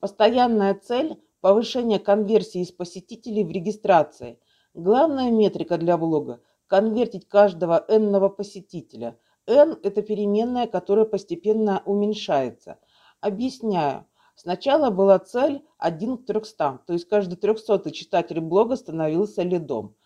Постоянная 0.00 0.74
цель 0.74 1.16
повышение 1.40 1.98
конверсии 1.98 2.60
из 2.60 2.72
посетителей 2.72 3.44
в 3.44 3.50
регистрации. 3.50 4.38
Главная 4.74 5.30
метрика 5.30 5.78
для 5.78 5.96
блога– 5.96 6.40
конвертить 6.66 7.28
каждого 7.28 7.84
n 7.88 8.30
посетителя. 8.30 9.18
N– 9.46 9.78
это 9.82 10.02
переменная, 10.02 10.66
которая 10.66 11.04
постепенно 11.04 11.82
уменьшается. 11.84 12.78
Объясняю. 13.20 14.06
Сначала 14.34 14.90
была 14.90 15.18
цель 15.18 15.62
1 15.78 16.18
к 16.18 16.26
300, 16.26 16.80
то 16.86 16.92
есть 16.92 17.08
каждый 17.08 17.36
300 17.36 17.90
читатель 17.90 18.40
блога 18.40 18.76
становился 18.76 19.42
лидом. 19.42 19.96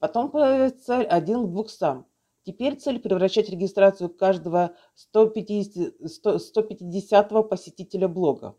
Потом 0.00 0.30
появилась 0.30 0.82
цель 0.82 1.06
1 1.06 1.46
к 1.46 1.50
200. 1.52 2.04
Теперь 2.44 2.76
цель 2.76 2.98
превращать 2.98 3.48
регистрацию 3.48 4.10
каждого 4.10 4.74
150, 4.96 5.94
100, 6.10 6.38
150 6.38 7.48
посетителя 7.48 8.08
блога. 8.08 8.56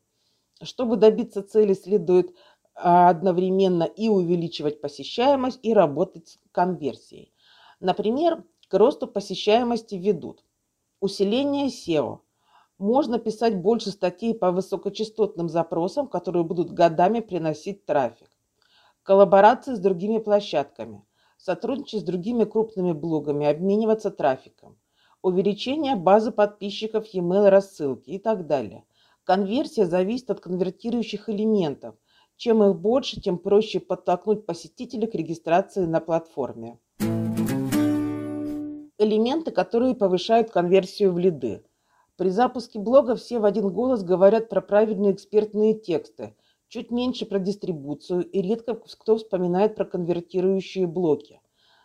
Чтобы 0.63 0.95
добиться 0.95 1.43
цели, 1.43 1.73
следует 1.73 2.33
а, 2.73 3.09
одновременно 3.09 3.83
и 3.83 4.09
увеличивать 4.09 4.81
посещаемость, 4.81 5.59
и 5.63 5.73
работать 5.73 6.29
с 6.29 6.39
конверсией. 6.51 7.33
Например, 7.79 8.43
к 8.67 8.73
росту 8.73 9.07
посещаемости 9.07 9.95
ведут 9.95 10.43
усиление 10.99 11.67
SEO. 11.67 12.19
Можно 12.77 13.19
писать 13.19 13.57
больше 13.57 13.91
статей 13.91 14.33
по 14.33 14.51
высокочастотным 14.51 15.49
запросам, 15.49 16.07
которые 16.07 16.43
будут 16.43 16.71
годами 16.71 17.19
приносить 17.19 17.85
трафик. 17.85 18.29
Коллаборации 19.03 19.75
с 19.75 19.79
другими 19.79 20.17
площадками. 20.17 21.03
Сотрудничать 21.37 22.01
с 22.01 22.03
другими 22.03 22.43
крупными 22.43 22.91
блогами, 22.91 23.45
обмениваться 23.45 24.11
трафиком. 24.11 24.77
Увеличение 25.21 25.95
базы 25.95 26.31
подписчиков 26.31 27.05
e-mail 27.13 27.49
рассылки 27.49 28.09
и 28.09 28.19
так 28.19 28.47
далее– 28.47 28.83
Конверсия 29.25 29.87
зависит 29.87 30.29
от 30.29 30.39
конвертирующих 30.39 31.29
элементов. 31.29 31.95
Чем 32.37 32.63
их 32.63 32.75
больше, 32.75 33.19
тем 33.19 33.39
проще 33.39 33.79
подтолкнуть 33.79 34.45
посетителя 34.45 35.07
к 35.07 35.15
регистрации 35.15 35.85
на 35.85 35.99
платформе. 35.99 36.79
Элементы, 39.05 39.51
которые 39.51 39.93
повышают 39.93 40.49
конверсию 40.49 41.13
в 41.13 41.19
лиды. 41.19 41.63
При 42.17 42.29
запуске 42.29 42.79
блога 42.79 43.15
все 43.15 43.37
в 43.37 43.45
один 43.45 43.69
голос 43.69 44.01
говорят 44.01 44.49
про 44.49 44.61
правильные 44.61 45.13
экспертные 45.13 45.75
тексты, 45.75 46.35
чуть 46.69 46.89
меньше 46.89 47.27
про 47.27 47.37
дистрибуцию 47.37 48.23
и 48.23 48.41
редко 48.41 48.73
кто 48.73 49.17
вспоминает 49.17 49.75
про 49.75 49.85
конвертирующие 49.85 50.87
блоки. 50.87 51.39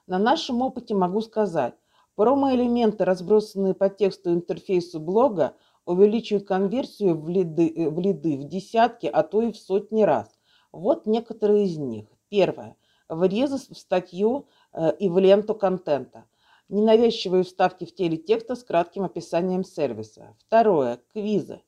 На 0.07 0.19
нашем 0.19 0.63
опыте 0.63 0.95
могу 0.95 1.21
сказать, 1.21 1.75
промо-элементы, 2.15 3.05
разбросанные 3.05 3.75
по 3.75 3.91
тексту 3.91 4.33
интерфейсу 4.33 4.99
блога, 4.99 5.53
увеличивают 5.85 6.49
конверсию 6.49 7.21
в 7.21 7.29
лиды, 7.29 7.69
э, 7.69 7.91
в 7.91 8.01
лиды 8.01 8.39
в 8.39 8.45
десятки, 8.45 9.11
а 9.13 9.25
то 9.25 9.43
и 9.43 9.53
в 9.53 9.59
сотни 9.59 10.05
раз. 10.05 10.41
Вот 10.73 11.05
некоторые 11.05 11.67
из 11.67 11.77
них. 11.77 12.07
Первое. 12.31 12.77
Врезы 13.11 13.59
в 13.59 13.77
статью 13.77 14.47
э, 14.73 14.97
и 14.99 15.11
в 15.11 15.19
ленту 15.19 15.55
контента. 15.55 16.25
Ненавязчивые 16.71 17.43
вставки 17.43 17.85
в 17.85 17.93
теле 17.93 18.17
текста 18.17 18.55
с 18.55 18.63
кратким 18.63 19.03
описанием 19.03 19.65
сервиса. 19.65 20.37
Второе. 20.39 21.01
Квизы. 21.13 21.63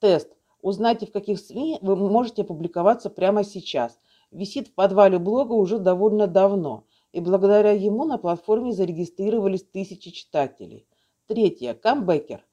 Тест. 0.00 0.32
Узнайте, 0.62 1.06
в 1.06 1.12
каких 1.12 1.38
СМИ 1.38 1.78
вы 1.80 1.94
можете 1.94 2.42
публиковаться 2.42 3.08
прямо 3.08 3.44
сейчас. 3.44 4.00
Висит 4.32 4.66
в 4.66 4.74
подвале 4.74 5.20
блога 5.20 5.52
уже 5.52 5.78
довольно 5.78 6.26
давно. 6.26 6.84
и 7.12 7.20
благодаря 7.20 7.70
ему 7.70 8.04
на 8.04 8.18
платформе 8.18 8.72
зарегистрировались 8.72 9.62
тысячи 9.62 10.10
читателей. 10.10 10.88
Третье. 11.28 11.74
Камбэкер. 11.74 12.44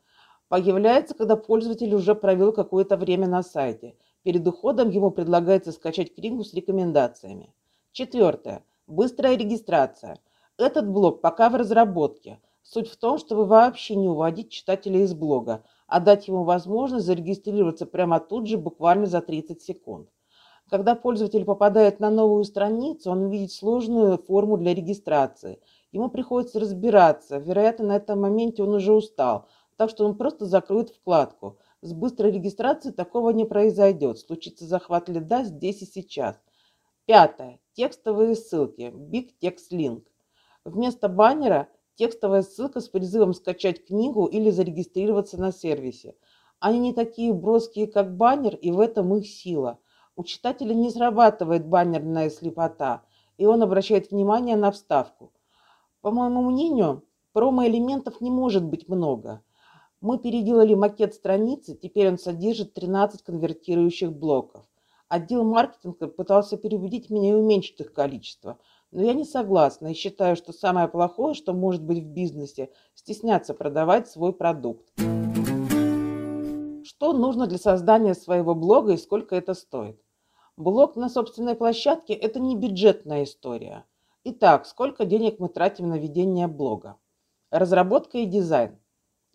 Появляется, 0.48 1.16
когда 1.16 1.36
пользователь 1.36 1.94
уже 1.96 2.14
провел 2.14 2.54
какое-то 2.54 2.98
время 2.98 3.28
на 3.28 3.42
сайте. 3.42 3.96
Перед 4.22 4.48
уходом 4.48 4.92
ему 4.92 5.10
предлагается 5.10 5.72
скачать 5.72 6.14
книгу 6.14 6.44
с 6.44 6.54
рекомендациями. 6.54 7.52
Четвертое. 7.92 8.64
Быстрая 8.86 9.36
регистрация. 9.36 10.20
Этот 10.58 10.88
блог 10.90 11.20
пока 11.20 11.50
в 11.50 11.56
разработке. 11.56 12.40
Суть 12.64 12.88
в 12.88 12.96
том, 12.96 13.18
чтобы 13.18 13.46
вообще 13.46 13.96
не 13.96 14.08
уводить 14.08 14.52
читателя 14.52 15.02
из 15.02 15.14
блога, 15.14 15.66
а 15.86 16.00
дать 16.00 16.30
ему 16.30 16.46
возможность 16.46 17.06
зарегистрироваться 17.06 17.86
прямо 17.86 18.22
тут 18.22 18.48
же, 18.48 18.58
буквально 18.58 19.06
за 19.06 19.20
30 19.20 19.62
секунд. 19.62 20.10
Когда 20.70 20.96
пользователь 20.96 21.44
попадает 21.44 22.00
на 22.00 22.10
новую 22.10 22.46
страницу, 22.46 23.12
он 23.12 23.30
видит 23.30 23.52
сложную 23.52 24.18
форму 24.18 24.58
для 24.58 24.74
регистрации. 24.74 25.60
Ему 25.92 26.10
приходится 26.10 26.62
разбираться. 26.62 27.38
Вероятно, 27.38 27.88
на 27.88 27.98
этом 27.98 28.22
моменте 28.22 28.64
он 28.64 28.76
уже 28.76 28.94
устал, 28.94 29.48
так 29.76 29.90
что 29.90 30.06
он 30.06 30.18
просто 30.18 30.46
закроет 30.46 30.90
вкладку. 30.90 31.60
С 31.82 31.92
быстрой 31.92 32.32
регистрацией 32.32 32.94
такого 32.94 33.32
не 33.32 33.44
произойдет. 33.44 34.20
Случится 34.20 34.66
захват 34.66 35.10
лида 35.10 35.44
здесь 35.44 35.82
и 35.82 35.86
сейчас. 35.86 36.40
Пятое. 37.06 37.60
Текстовые 37.74 38.36
ссылки. 38.36 38.94
Big 38.96 39.32
Text 39.42 39.72
Link. 39.72 40.04
Вместо 40.66 41.08
баннера 41.08 41.70
текстовая 41.96 42.42
ссылка 42.42 42.82
с 42.82 42.90
призывом 42.90 43.34
скачать 43.34 43.86
книгу 43.86 44.26
или 44.26 44.50
зарегистрироваться 44.50 45.40
на 45.40 45.54
сервисе. 45.54 46.16
Они 46.60 46.80
не 46.80 46.94
такие 46.94 47.34
броские, 47.34 47.88
как 47.88 48.18
баннер, 48.18 48.56
и 48.56 48.72
в 48.72 48.82
этом 48.82 49.16
их 49.16 49.28
сила– 49.28 49.80
у 50.18 50.24
читателя 50.24 50.74
не 50.74 50.90
срабатывает 50.90 51.68
баннерная 51.68 52.30
слепота, 52.30 53.04
и 53.38 53.46
он 53.46 53.62
обращает 53.62 54.12
внимание 54.12 54.56
на 54.56 54.72
вставку. 54.72 55.34
По 56.00 56.10
моему 56.10 56.50
мнению, 56.50 57.04
промо-элементов 57.34 58.22
не 58.22 58.32
может 58.32 58.64
быть 58.64 58.88
много. 58.88 59.44
Мы 60.00 60.18
переделали 60.18 60.74
макет 60.74 61.14
страницы, 61.14 61.76
теперь 61.76 62.08
он 62.08 62.18
содержит 62.18 62.74
13 62.74 63.24
конвертирующих 63.24 64.14
блоков. 64.14 64.64
Отдел 65.10 65.44
маркетинга 65.44 66.08
пытался 66.08 66.56
переубедить 66.56 67.10
меня 67.10 67.32
и 67.32 67.34
уменьшить 67.34 67.82
их 67.82 67.92
количество, 67.92 68.58
но 68.96 69.04
я 69.04 69.14
не 69.14 69.26
согласна 69.26 69.88
и 69.88 69.94
считаю, 69.94 70.38
что 70.38 70.54
самое 70.54 70.88
плохое, 70.88 71.34
что 71.34 71.52
может 71.52 71.84
быть 71.84 72.02
в 72.02 72.08
бизнесе, 72.08 72.72
стесняться 72.94 73.54
продавать 73.54 74.08
свой 74.08 74.32
продукт. 74.32 74.88
Что 76.86 77.12
нужно 77.12 77.46
для 77.46 77.58
создания 77.58 78.14
своего 78.14 78.56
блога 78.56 78.94
и 78.94 78.98
сколько 78.98 79.36
это 79.36 79.54
стоит? 79.54 80.02
Блог 80.56 80.96
на 80.96 81.10
собственной 81.10 81.56
площадке– 81.56 82.14
это 82.14 82.40
не 82.40 82.56
бюджетная 82.56 83.26
история. 83.26 83.86
Итак, 84.24 84.66
сколько 84.66 85.04
денег 85.04 85.40
мы 85.40 85.50
тратим 85.50 85.90
на 85.90 85.98
ведение 85.98 86.48
блога? 86.48 86.96
Разработка 87.52 88.20
и 88.20 88.26
дизайн. 88.26 88.80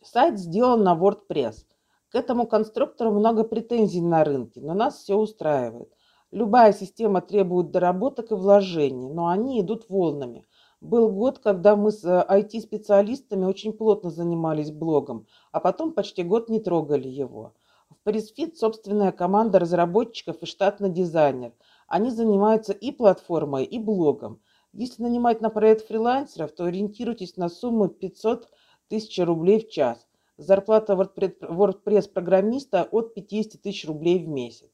Сайт 0.03 0.39
сделан 0.39 0.83
на 0.83 0.95
WordPress. 0.95 1.67
К 2.09 2.15
этому 2.15 2.47
конструктору 2.47 3.13
много 3.13 3.45
претензий 3.45 4.01
на 4.01 4.25
рынке, 4.25 4.63
но 4.63 4.73
нас 4.73 4.97
все 4.97 5.17
устраивает. 5.17 5.93
Любая 6.33 6.73
система 6.73 7.23
требует 7.23 7.73
доработок 7.73 8.31
и 8.31 8.35
вложений, 8.35 9.09
но 9.09 9.27
они 9.27 9.61
идут 9.61 9.89
волнами. 9.89 10.47
Был 10.81 11.11
год, 11.11 11.41
когда 11.41 11.75
мы 11.75 11.91
с 11.91 12.05
IT-специалистами 12.05 13.47
очень 13.47 13.73
плотно 13.73 14.11
занимались 14.11 14.71
блогом, 14.71 15.27
а 15.51 15.59
потом 15.59 15.93
почти 15.93 16.23
год 16.23 16.49
не 16.49 16.61
трогали 16.61 17.09
его. 17.09 17.55
В 17.91 18.09
Parisfit 18.09 18.55
собственная 18.55 19.11
команда 19.11 19.59
разработчиков 19.59 20.37
и 20.41 20.47
штатный 20.47 20.91
дизайнер. 20.91 21.53
Они 21.89 22.11
занимаются 22.11 22.73
и 22.73 22.93
платформой, 22.93 23.65
и 23.65 23.81
блогом. 23.81 24.41
Если 24.73 25.03
нанимать 25.03 25.41
на 25.41 25.51
проект 25.51 25.89
фрилансеров, 25.89 26.53
то 26.53 26.67
ориентируйтесь 26.67 27.37
на 27.37 27.49
сумму 27.49 27.89
500 27.89 28.49
тысяч 28.87 29.19
рублей 29.19 29.67
в 29.67 29.69
час. 29.69 30.07
Зарплата 30.37 30.93
WordPress-программиста 30.95 32.85
от 32.85 33.15
50 33.15 33.61
тысяч 33.61 33.85
рублей 33.89 34.25
в 34.25 34.29
месяц. 34.29 34.71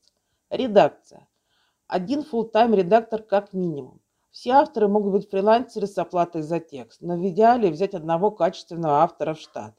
Редакция. 0.51 1.27
Один 1.89 2.23
full-time 2.23 2.75
редактор 2.75 3.23
как 3.23 3.53
минимум. 3.53 4.01
Все 4.33 4.51
авторы 4.51 4.89
могут 4.89 5.13
быть 5.13 5.31
фрилансеры 5.31 5.87
с 5.87 5.97
оплатой 5.97 6.43
за 6.43 6.59
текст, 6.59 7.01
но 7.01 7.17
в 7.17 7.25
идеале 7.29 7.71
взять 7.71 7.95
одного 7.95 8.33
качественного 8.33 9.03
автора 9.03 9.35
в 9.35 9.39
штат. 9.39 9.73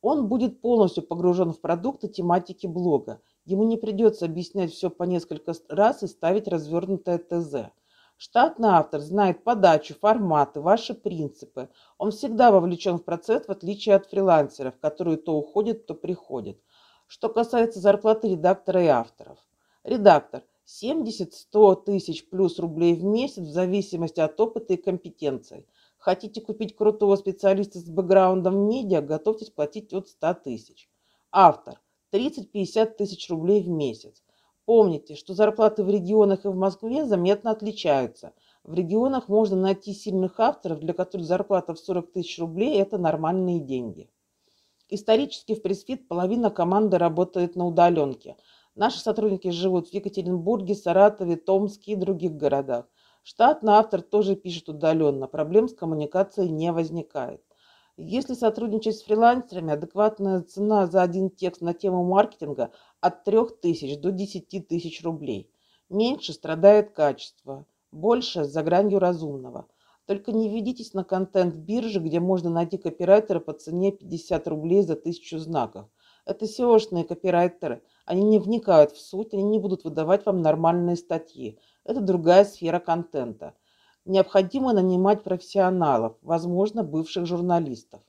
Он 0.00 0.26
будет 0.26 0.60
полностью 0.60 1.04
погружен 1.04 1.52
в 1.52 1.60
продукты 1.60 2.08
тематики 2.08 2.66
блога. 2.66 3.20
Ему 3.44 3.62
не 3.62 3.76
придется 3.76 4.24
объяснять 4.24 4.72
все 4.72 4.90
по 4.90 5.04
несколько 5.04 5.52
раз 5.68 6.02
и 6.02 6.08
ставить 6.08 6.48
развернутое 6.48 7.18
ТЗ. 7.18 7.70
Штатный 8.16 8.70
автор 8.70 9.00
знает 9.00 9.44
подачу, 9.44 9.94
форматы, 9.94 10.60
ваши 10.60 10.92
принципы. 10.92 11.68
Он 11.98 12.10
всегда 12.10 12.50
вовлечен 12.50 12.98
в 12.98 13.04
процесс, 13.04 13.46
в 13.46 13.50
отличие 13.52 13.94
от 13.94 14.06
фрилансеров, 14.06 14.74
которые 14.80 15.18
то 15.18 15.36
уходят, 15.36 15.86
то 15.86 15.94
приходят. 15.94 16.58
Что 17.06 17.28
касается 17.28 17.78
зарплаты 17.78 18.28
редактора 18.28 18.82
и 18.82 18.88
авторов. 18.88 19.38
Редактор 19.84 20.42
70-100 20.68 21.84
тысяч 21.84 22.28
плюс 22.28 22.58
рублей 22.58 22.94
в 22.94 23.04
месяц 23.04 23.42
в 23.42 23.50
зависимости 23.50 24.20
от 24.20 24.38
опыта 24.40 24.74
и 24.74 24.76
компетенций– 24.76 25.66
Хотите 25.98 26.40
купить 26.40 26.76
крутого 26.76 27.16
специалиста 27.16 27.80
с 27.80 27.84
бэкграундом 27.84 28.54
в 28.54 28.68
медиа, 28.68 29.02
готовьтесь 29.02 29.50
платить 29.50 29.92
от 29.92 30.08
100 30.08 30.34
тысяч. 30.34 30.88
Автор 31.32 31.80
30-50 32.12 32.94
тысяч 32.96 33.28
рублей 33.28 33.62
в 33.62 33.68
месяц. 33.68 34.22
Помните, 34.64 35.16
что 35.16 35.34
зарплаты 35.34 35.82
в 35.82 35.90
регионах 35.90 36.44
и 36.44 36.48
в 36.48 36.54
Москве 36.54 37.04
заметно 37.04 37.50
отличаются. 37.50 38.32
В 38.62 38.74
регионах 38.74 39.28
можно 39.28 39.56
найти 39.56 39.92
сильных 39.92 40.38
авторов, 40.38 40.78
для 40.78 40.94
которых 40.94 41.26
зарплата 41.26 41.74
в 41.74 41.80
40 41.80 42.12
тысяч 42.12 42.38
рублей– 42.38 42.78
это 42.80 42.96
нормальные 42.96 43.58
деньги. 43.58 44.08
Исторически 44.88 45.54
в 45.54 45.62
Пресфит 45.62 46.06
половина 46.06 46.50
команды 46.50 46.96
работает 46.96 47.56
на 47.56 47.66
удаленке. 47.66 48.36
Наши 48.78 49.00
сотрудники 49.00 49.50
живут 49.50 49.88
в 49.88 49.92
Екатеринбурге, 49.92 50.76
Саратове, 50.76 51.34
Томске 51.34 51.92
и 51.92 51.96
других 51.96 52.36
городах. 52.36 52.86
Штатный 53.24 53.72
автор 53.72 54.02
тоже 54.02 54.36
пишет 54.36 54.68
удаленно, 54.68 55.26
проблем 55.26 55.68
с 55.68 55.74
коммуникацией 55.74 56.50
не 56.50 56.70
возникает. 56.70 57.42
Если 57.96 58.34
сотрудничать 58.34 58.96
с 58.96 59.02
фрилансерами, 59.02 59.72
адекватная 59.72 60.42
цена 60.42 60.86
за 60.86 61.02
один 61.02 61.28
текст 61.28 61.60
на 61.60 61.74
тему 61.74 62.04
маркетинга 62.04 62.70
от 63.00 63.24
3000 63.24 63.96
до 63.96 64.12
10 64.12 64.68
тысяч 64.68 65.02
рублей. 65.02 65.50
Меньше 65.88 66.32
страдает 66.32 66.92
качество, 66.92 67.66
больше 67.90 68.44
за 68.44 68.62
гранью 68.62 69.00
разумного. 69.00 69.66
Только 70.06 70.30
не 70.30 70.48
ведитесь 70.48 70.94
на 70.94 71.02
контент 71.02 71.56
биржи, 71.56 71.98
где 71.98 72.20
можно 72.20 72.48
найти 72.48 72.78
копирайтера 72.78 73.40
по 73.40 73.54
цене 73.54 73.90
50 73.90 74.46
рублей 74.46 74.82
за 74.82 74.94
тысячу 74.94 75.38
знаков. 75.38 75.88
Это 76.28 76.44
SEO-шные 76.44 77.04
копирайтеры. 77.04 77.82
Они 78.04 78.22
не 78.22 78.38
вникают 78.38 78.92
в 78.92 79.00
суть, 79.00 79.32
они 79.32 79.44
не 79.44 79.58
будут 79.58 79.84
выдавать 79.84 80.26
вам 80.26 80.42
нормальные 80.42 80.96
статьи. 80.96 81.58
Это 81.84 82.02
другая 82.02 82.44
сфера 82.44 82.80
контента. 82.80 83.54
Необходимо 84.04 84.74
нанимать 84.74 85.22
профессионалов, 85.22 86.18
возможно, 86.20 86.82
бывших 86.82 87.24
журналистов. 87.24 88.02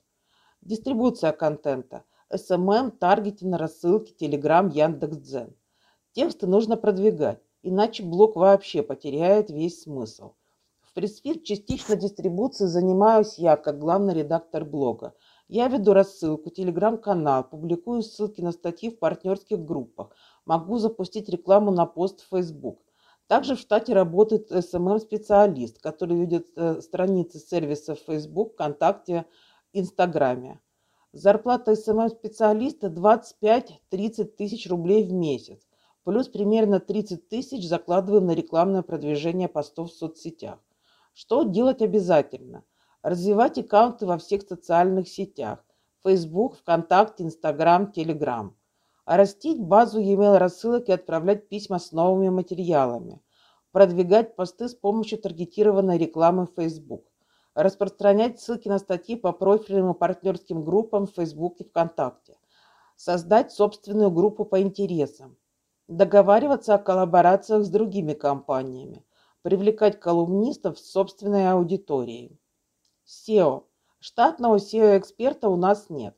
Дистрибуция 0.60 1.32
контента. 1.32 2.04
SMM, 2.30 2.90
таргетинг, 2.90 3.56
рассылки, 3.56 4.12
Telegram, 4.12 4.70
Яндекс.Дзен. 4.70 5.56
Тексты 6.12 6.46
нужно 6.46 6.76
продвигать, 6.76 7.40
иначе 7.62 8.02
блог 8.02 8.36
вообще 8.36 8.82
потеряет 8.82 9.48
весь 9.48 9.84
смысл. 9.84 10.34
В 10.82 10.92
пресс-фир 10.92 11.38
частично 11.38 11.96
дистрибуцией 11.96 12.68
занимаюсь 12.68 13.38
я, 13.38 13.56
как 13.56 13.78
главный 13.78 14.12
редактор 14.12 14.66
блога. 14.66 15.14
Я 15.52 15.66
веду 15.66 15.94
рассылку, 15.94 16.48
телеграм-канал, 16.48 17.42
публикую 17.42 18.02
ссылки 18.02 18.40
на 18.40 18.52
статьи 18.52 18.88
в 18.88 19.00
партнерских 19.00 19.58
группах, 19.58 20.14
могу 20.44 20.78
запустить 20.78 21.28
рекламу 21.28 21.72
на 21.72 21.86
пост 21.86 22.20
в 22.20 22.28
Facebook. 22.28 22.78
Также 23.26 23.56
в 23.56 23.58
штате 23.58 23.92
работает 23.92 24.52
SMM-специалист, 24.52 25.80
который 25.82 26.20
ведет 26.20 26.46
э, 26.54 26.80
страницы 26.80 27.40
сервисов 27.40 27.98
Facebook, 28.06 28.52
ВКонтакте, 28.52 29.26
Инстаграме. 29.72 30.60
Зарплата 31.12 31.72
SMM-специалиста 31.72 32.86
25-30 32.86 34.26
тысяч 34.26 34.70
рублей 34.70 35.02
в 35.02 35.12
месяц. 35.12 35.66
Плюс 36.04 36.28
примерно 36.28 36.78
30 36.78 37.28
тысяч 37.28 37.66
закладываем 37.66 38.26
на 38.26 38.36
рекламное 38.36 38.82
продвижение 38.82 39.48
постов 39.48 39.90
в 39.90 39.94
соцсетях. 39.94 40.60
Что 41.12 41.42
делать 41.42 41.82
обязательно? 41.82 42.62
Развивать 43.02 43.58
аккаунты 43.58 44.06
во 44.06 44.18
всех 44.18 44.42
социальных 44.42 45.08
сетях. 45.08 45.64
Facebook, 46.04 46.56
ВКонтакте, 46.56 47.24
Инстаграм, 47.24 47.92
Телеграм 47.92 48.54
растить 49.16 49.60
базу 49.60 49.98
e-mail 49.98 50.38
рассылок 50.38 50.88
и 50.88 50.92
отправлять 50.92 51.48
письма 51.48 51.80
с 51.80 51.90
новыми 51.90 52.28
материалами, 52.28 53.20
продвигать 53.72 54.36
посты 54.36 54.68
с 54.68 54.74
помощью 54.74 55.18
таргетированной 55.18 55.98
рекламы 55.98 56.46
в 56.46 56.54
Facebook, 56.54 57.04
распространять 57.54 58.40
ссылки 58.40 58.68
на 58.68 58.78
статьи 58.78 59.16
по 59.16 59.32
профильным 59.32 59.90
и 59.90 59.98
партнерским 59.98 60.64
группам 60.64 61.06
в 61.06 61.14
Facebook 61.14 61.56
и 61.58 61.64
ВКонтакте, 61.64 62.36
создать 62.94 63.50
собственную 63.50 64.12
группу 64.12 64.44
по 64.44 64.60
интересам, 64.60 65.36
договариваться 65.88 66.74
о 66.74 66.78
коллаборациях 66.78 67.64
с 67.64 67.68
другими 67.68 68.12
компаниями, 68.12 69.04
привлекать 69.42 69.98
колумнистов 69.98 70.78
с 70.78 70.88
собственной 70.88 71.50
аудиторией. 71.50 72.38
SEO. 73.10 73.64
Штатного 73.98 74.56
SEO-эксперта 74.56 75.48
у 75.48 75.56
нас 75.56 75.90
нет. 75.90 76.16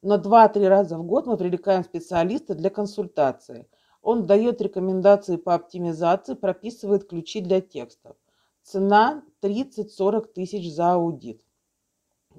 Но 0.00 0.16
2-3 0.16 0.68
раза 0.68 0.96
в 0.96 1.02
год 1.02 1.26
мы 1.26 1.36
привлекаем 1.36 1.82
специалиста 1.82 2.54
для 2.54 2.70
консультации. 2.70 3.68
Он 4.00 4.26
дает 4.26 4.60
рекомендации 4.62 5.36
по 5.36 5.54
оптимизации, 5.54 6.34
прописывает 6.34 7.08
ключи 7.08 7.40
для 7.40 7.60
текстов. 7.60 8.16
Цена 8.62 9.24
30-40 9.42 10.32
тысяч 10.32 10.72
за 10.72 10.92
аудит. 10.92 11.42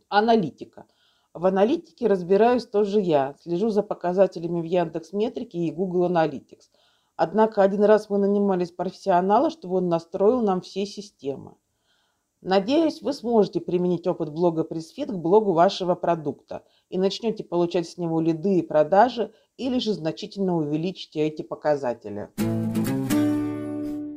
Аналитика. 0.08 0.86
В 1.34 1.46
аналитике 1.46 2.08
разбираюсь 2.08 2.66
тоже 2.66 3.02
я. 3.02 3.36
Слежу 3.42 3.70
за 3.70 3.84
показателями 3.84 4.62
в 4.62 4.66
Яндекс 4.66 5.12
Метрике 5.12 5.60
и 5.60 5.72
Google 5.72 6.10
Analytics. 6.10 6.70
Однако 7.18 7.62
один 7.62 7.84
раз 7.84 8.10
мы 8.10 8.18
нанимались 8.18 8.72
профессионала, 8.72 9.50
чтобы 9.50 9.76
он 9.78 9.90
настроил 9.90 10.42
нам 10.42 10.62
все 10.62 10.86
системы. 10.86 11.56
Надеюсь, 12.42 13.02
вы 13.04 13.14
сможете 13.14 13.62
применить 13.62 14.08
опыт 14.08 14.32
блога 14.32 14.64
Пресфит 14.64 15.12
к 15.12 15.16
блогу 15.16 15.54
вашего 15.54 15.94
продукта 15.94 16.64
и 16.90 16.98
начнете 16.98 17.44
получать 17.44 17.88
с 17.88 17.98
него 17.98 18.20
лиды 18.20 18.58
и 18.58 18.64
продажи 18.64 19.32
или 19.58 19.78
же 19.78 19.94
значительно 19.94 20.58
увеличите 20.58 21.20
эти 21.20 21.44
показатели. 21.44 22.30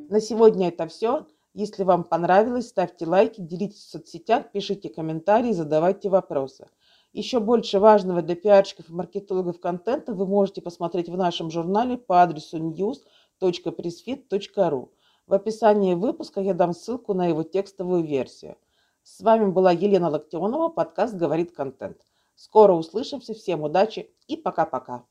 На 0.08 0.20
сегодня 0.20 0.68
это 0.68 0.86
все. 0.86 1.26
Если 1.52 1.84
вам 1.84 2.04
понравилось, 2.04 2.68
ставьте 2.68 3.04
лайки, 3.04 3.42
делитесь 3.42 3.84
в 3.84 3.90
соцсетях, 3.90 4.50
пишите 4.52 4.88
комментарии, 4.88 5.52
задавайте 5.52 6.08
вопросы. 6.08 6.66
Еще 7.12 7.40
больше 7.40 7.78
важного 7.78 8.22
для 8.22 8.36
пиарщиков 8.36 8.88
и 8.88 8.92
маркетологов 8.92 9.60
контента 9.60 10.14
вы 10.14 10.26
можете 10.26 10.62
посмотреть 10.62 11.10
в 11.10 11.16
нашем 11.16 11.50
журнале 11.50 11.98
по 11.98 12.22
адресу 12.22 12.56
news.pressfit.ru. 12.58 14.88
В 15.26 15.32
описании 15.32 15.94
выпуска 15.94 16.42
я 16.42 16.52
дам 16.52 16.74
ссылку 16.74 17.14
на 17.14 17.26
его 17.26 17.44
текстовую 17.44 18.04
версию. 18.04 18.58
С 19.02 19.22
вами 19.22 19.50
была 19.50 19.72
Елена 19.72 20.10
Локтионова, 20.10 20.68
подкаст 20.68 21.14
«Говорит 21.14 21.52
контент». 21.52 21.96
Скоро 22.34 22.74
услышимся, 22.74 23.32
всем 23.32 23.62
удачи 23.62 24.10
и 24.28 24.36
пока-пока. 24.36 25.06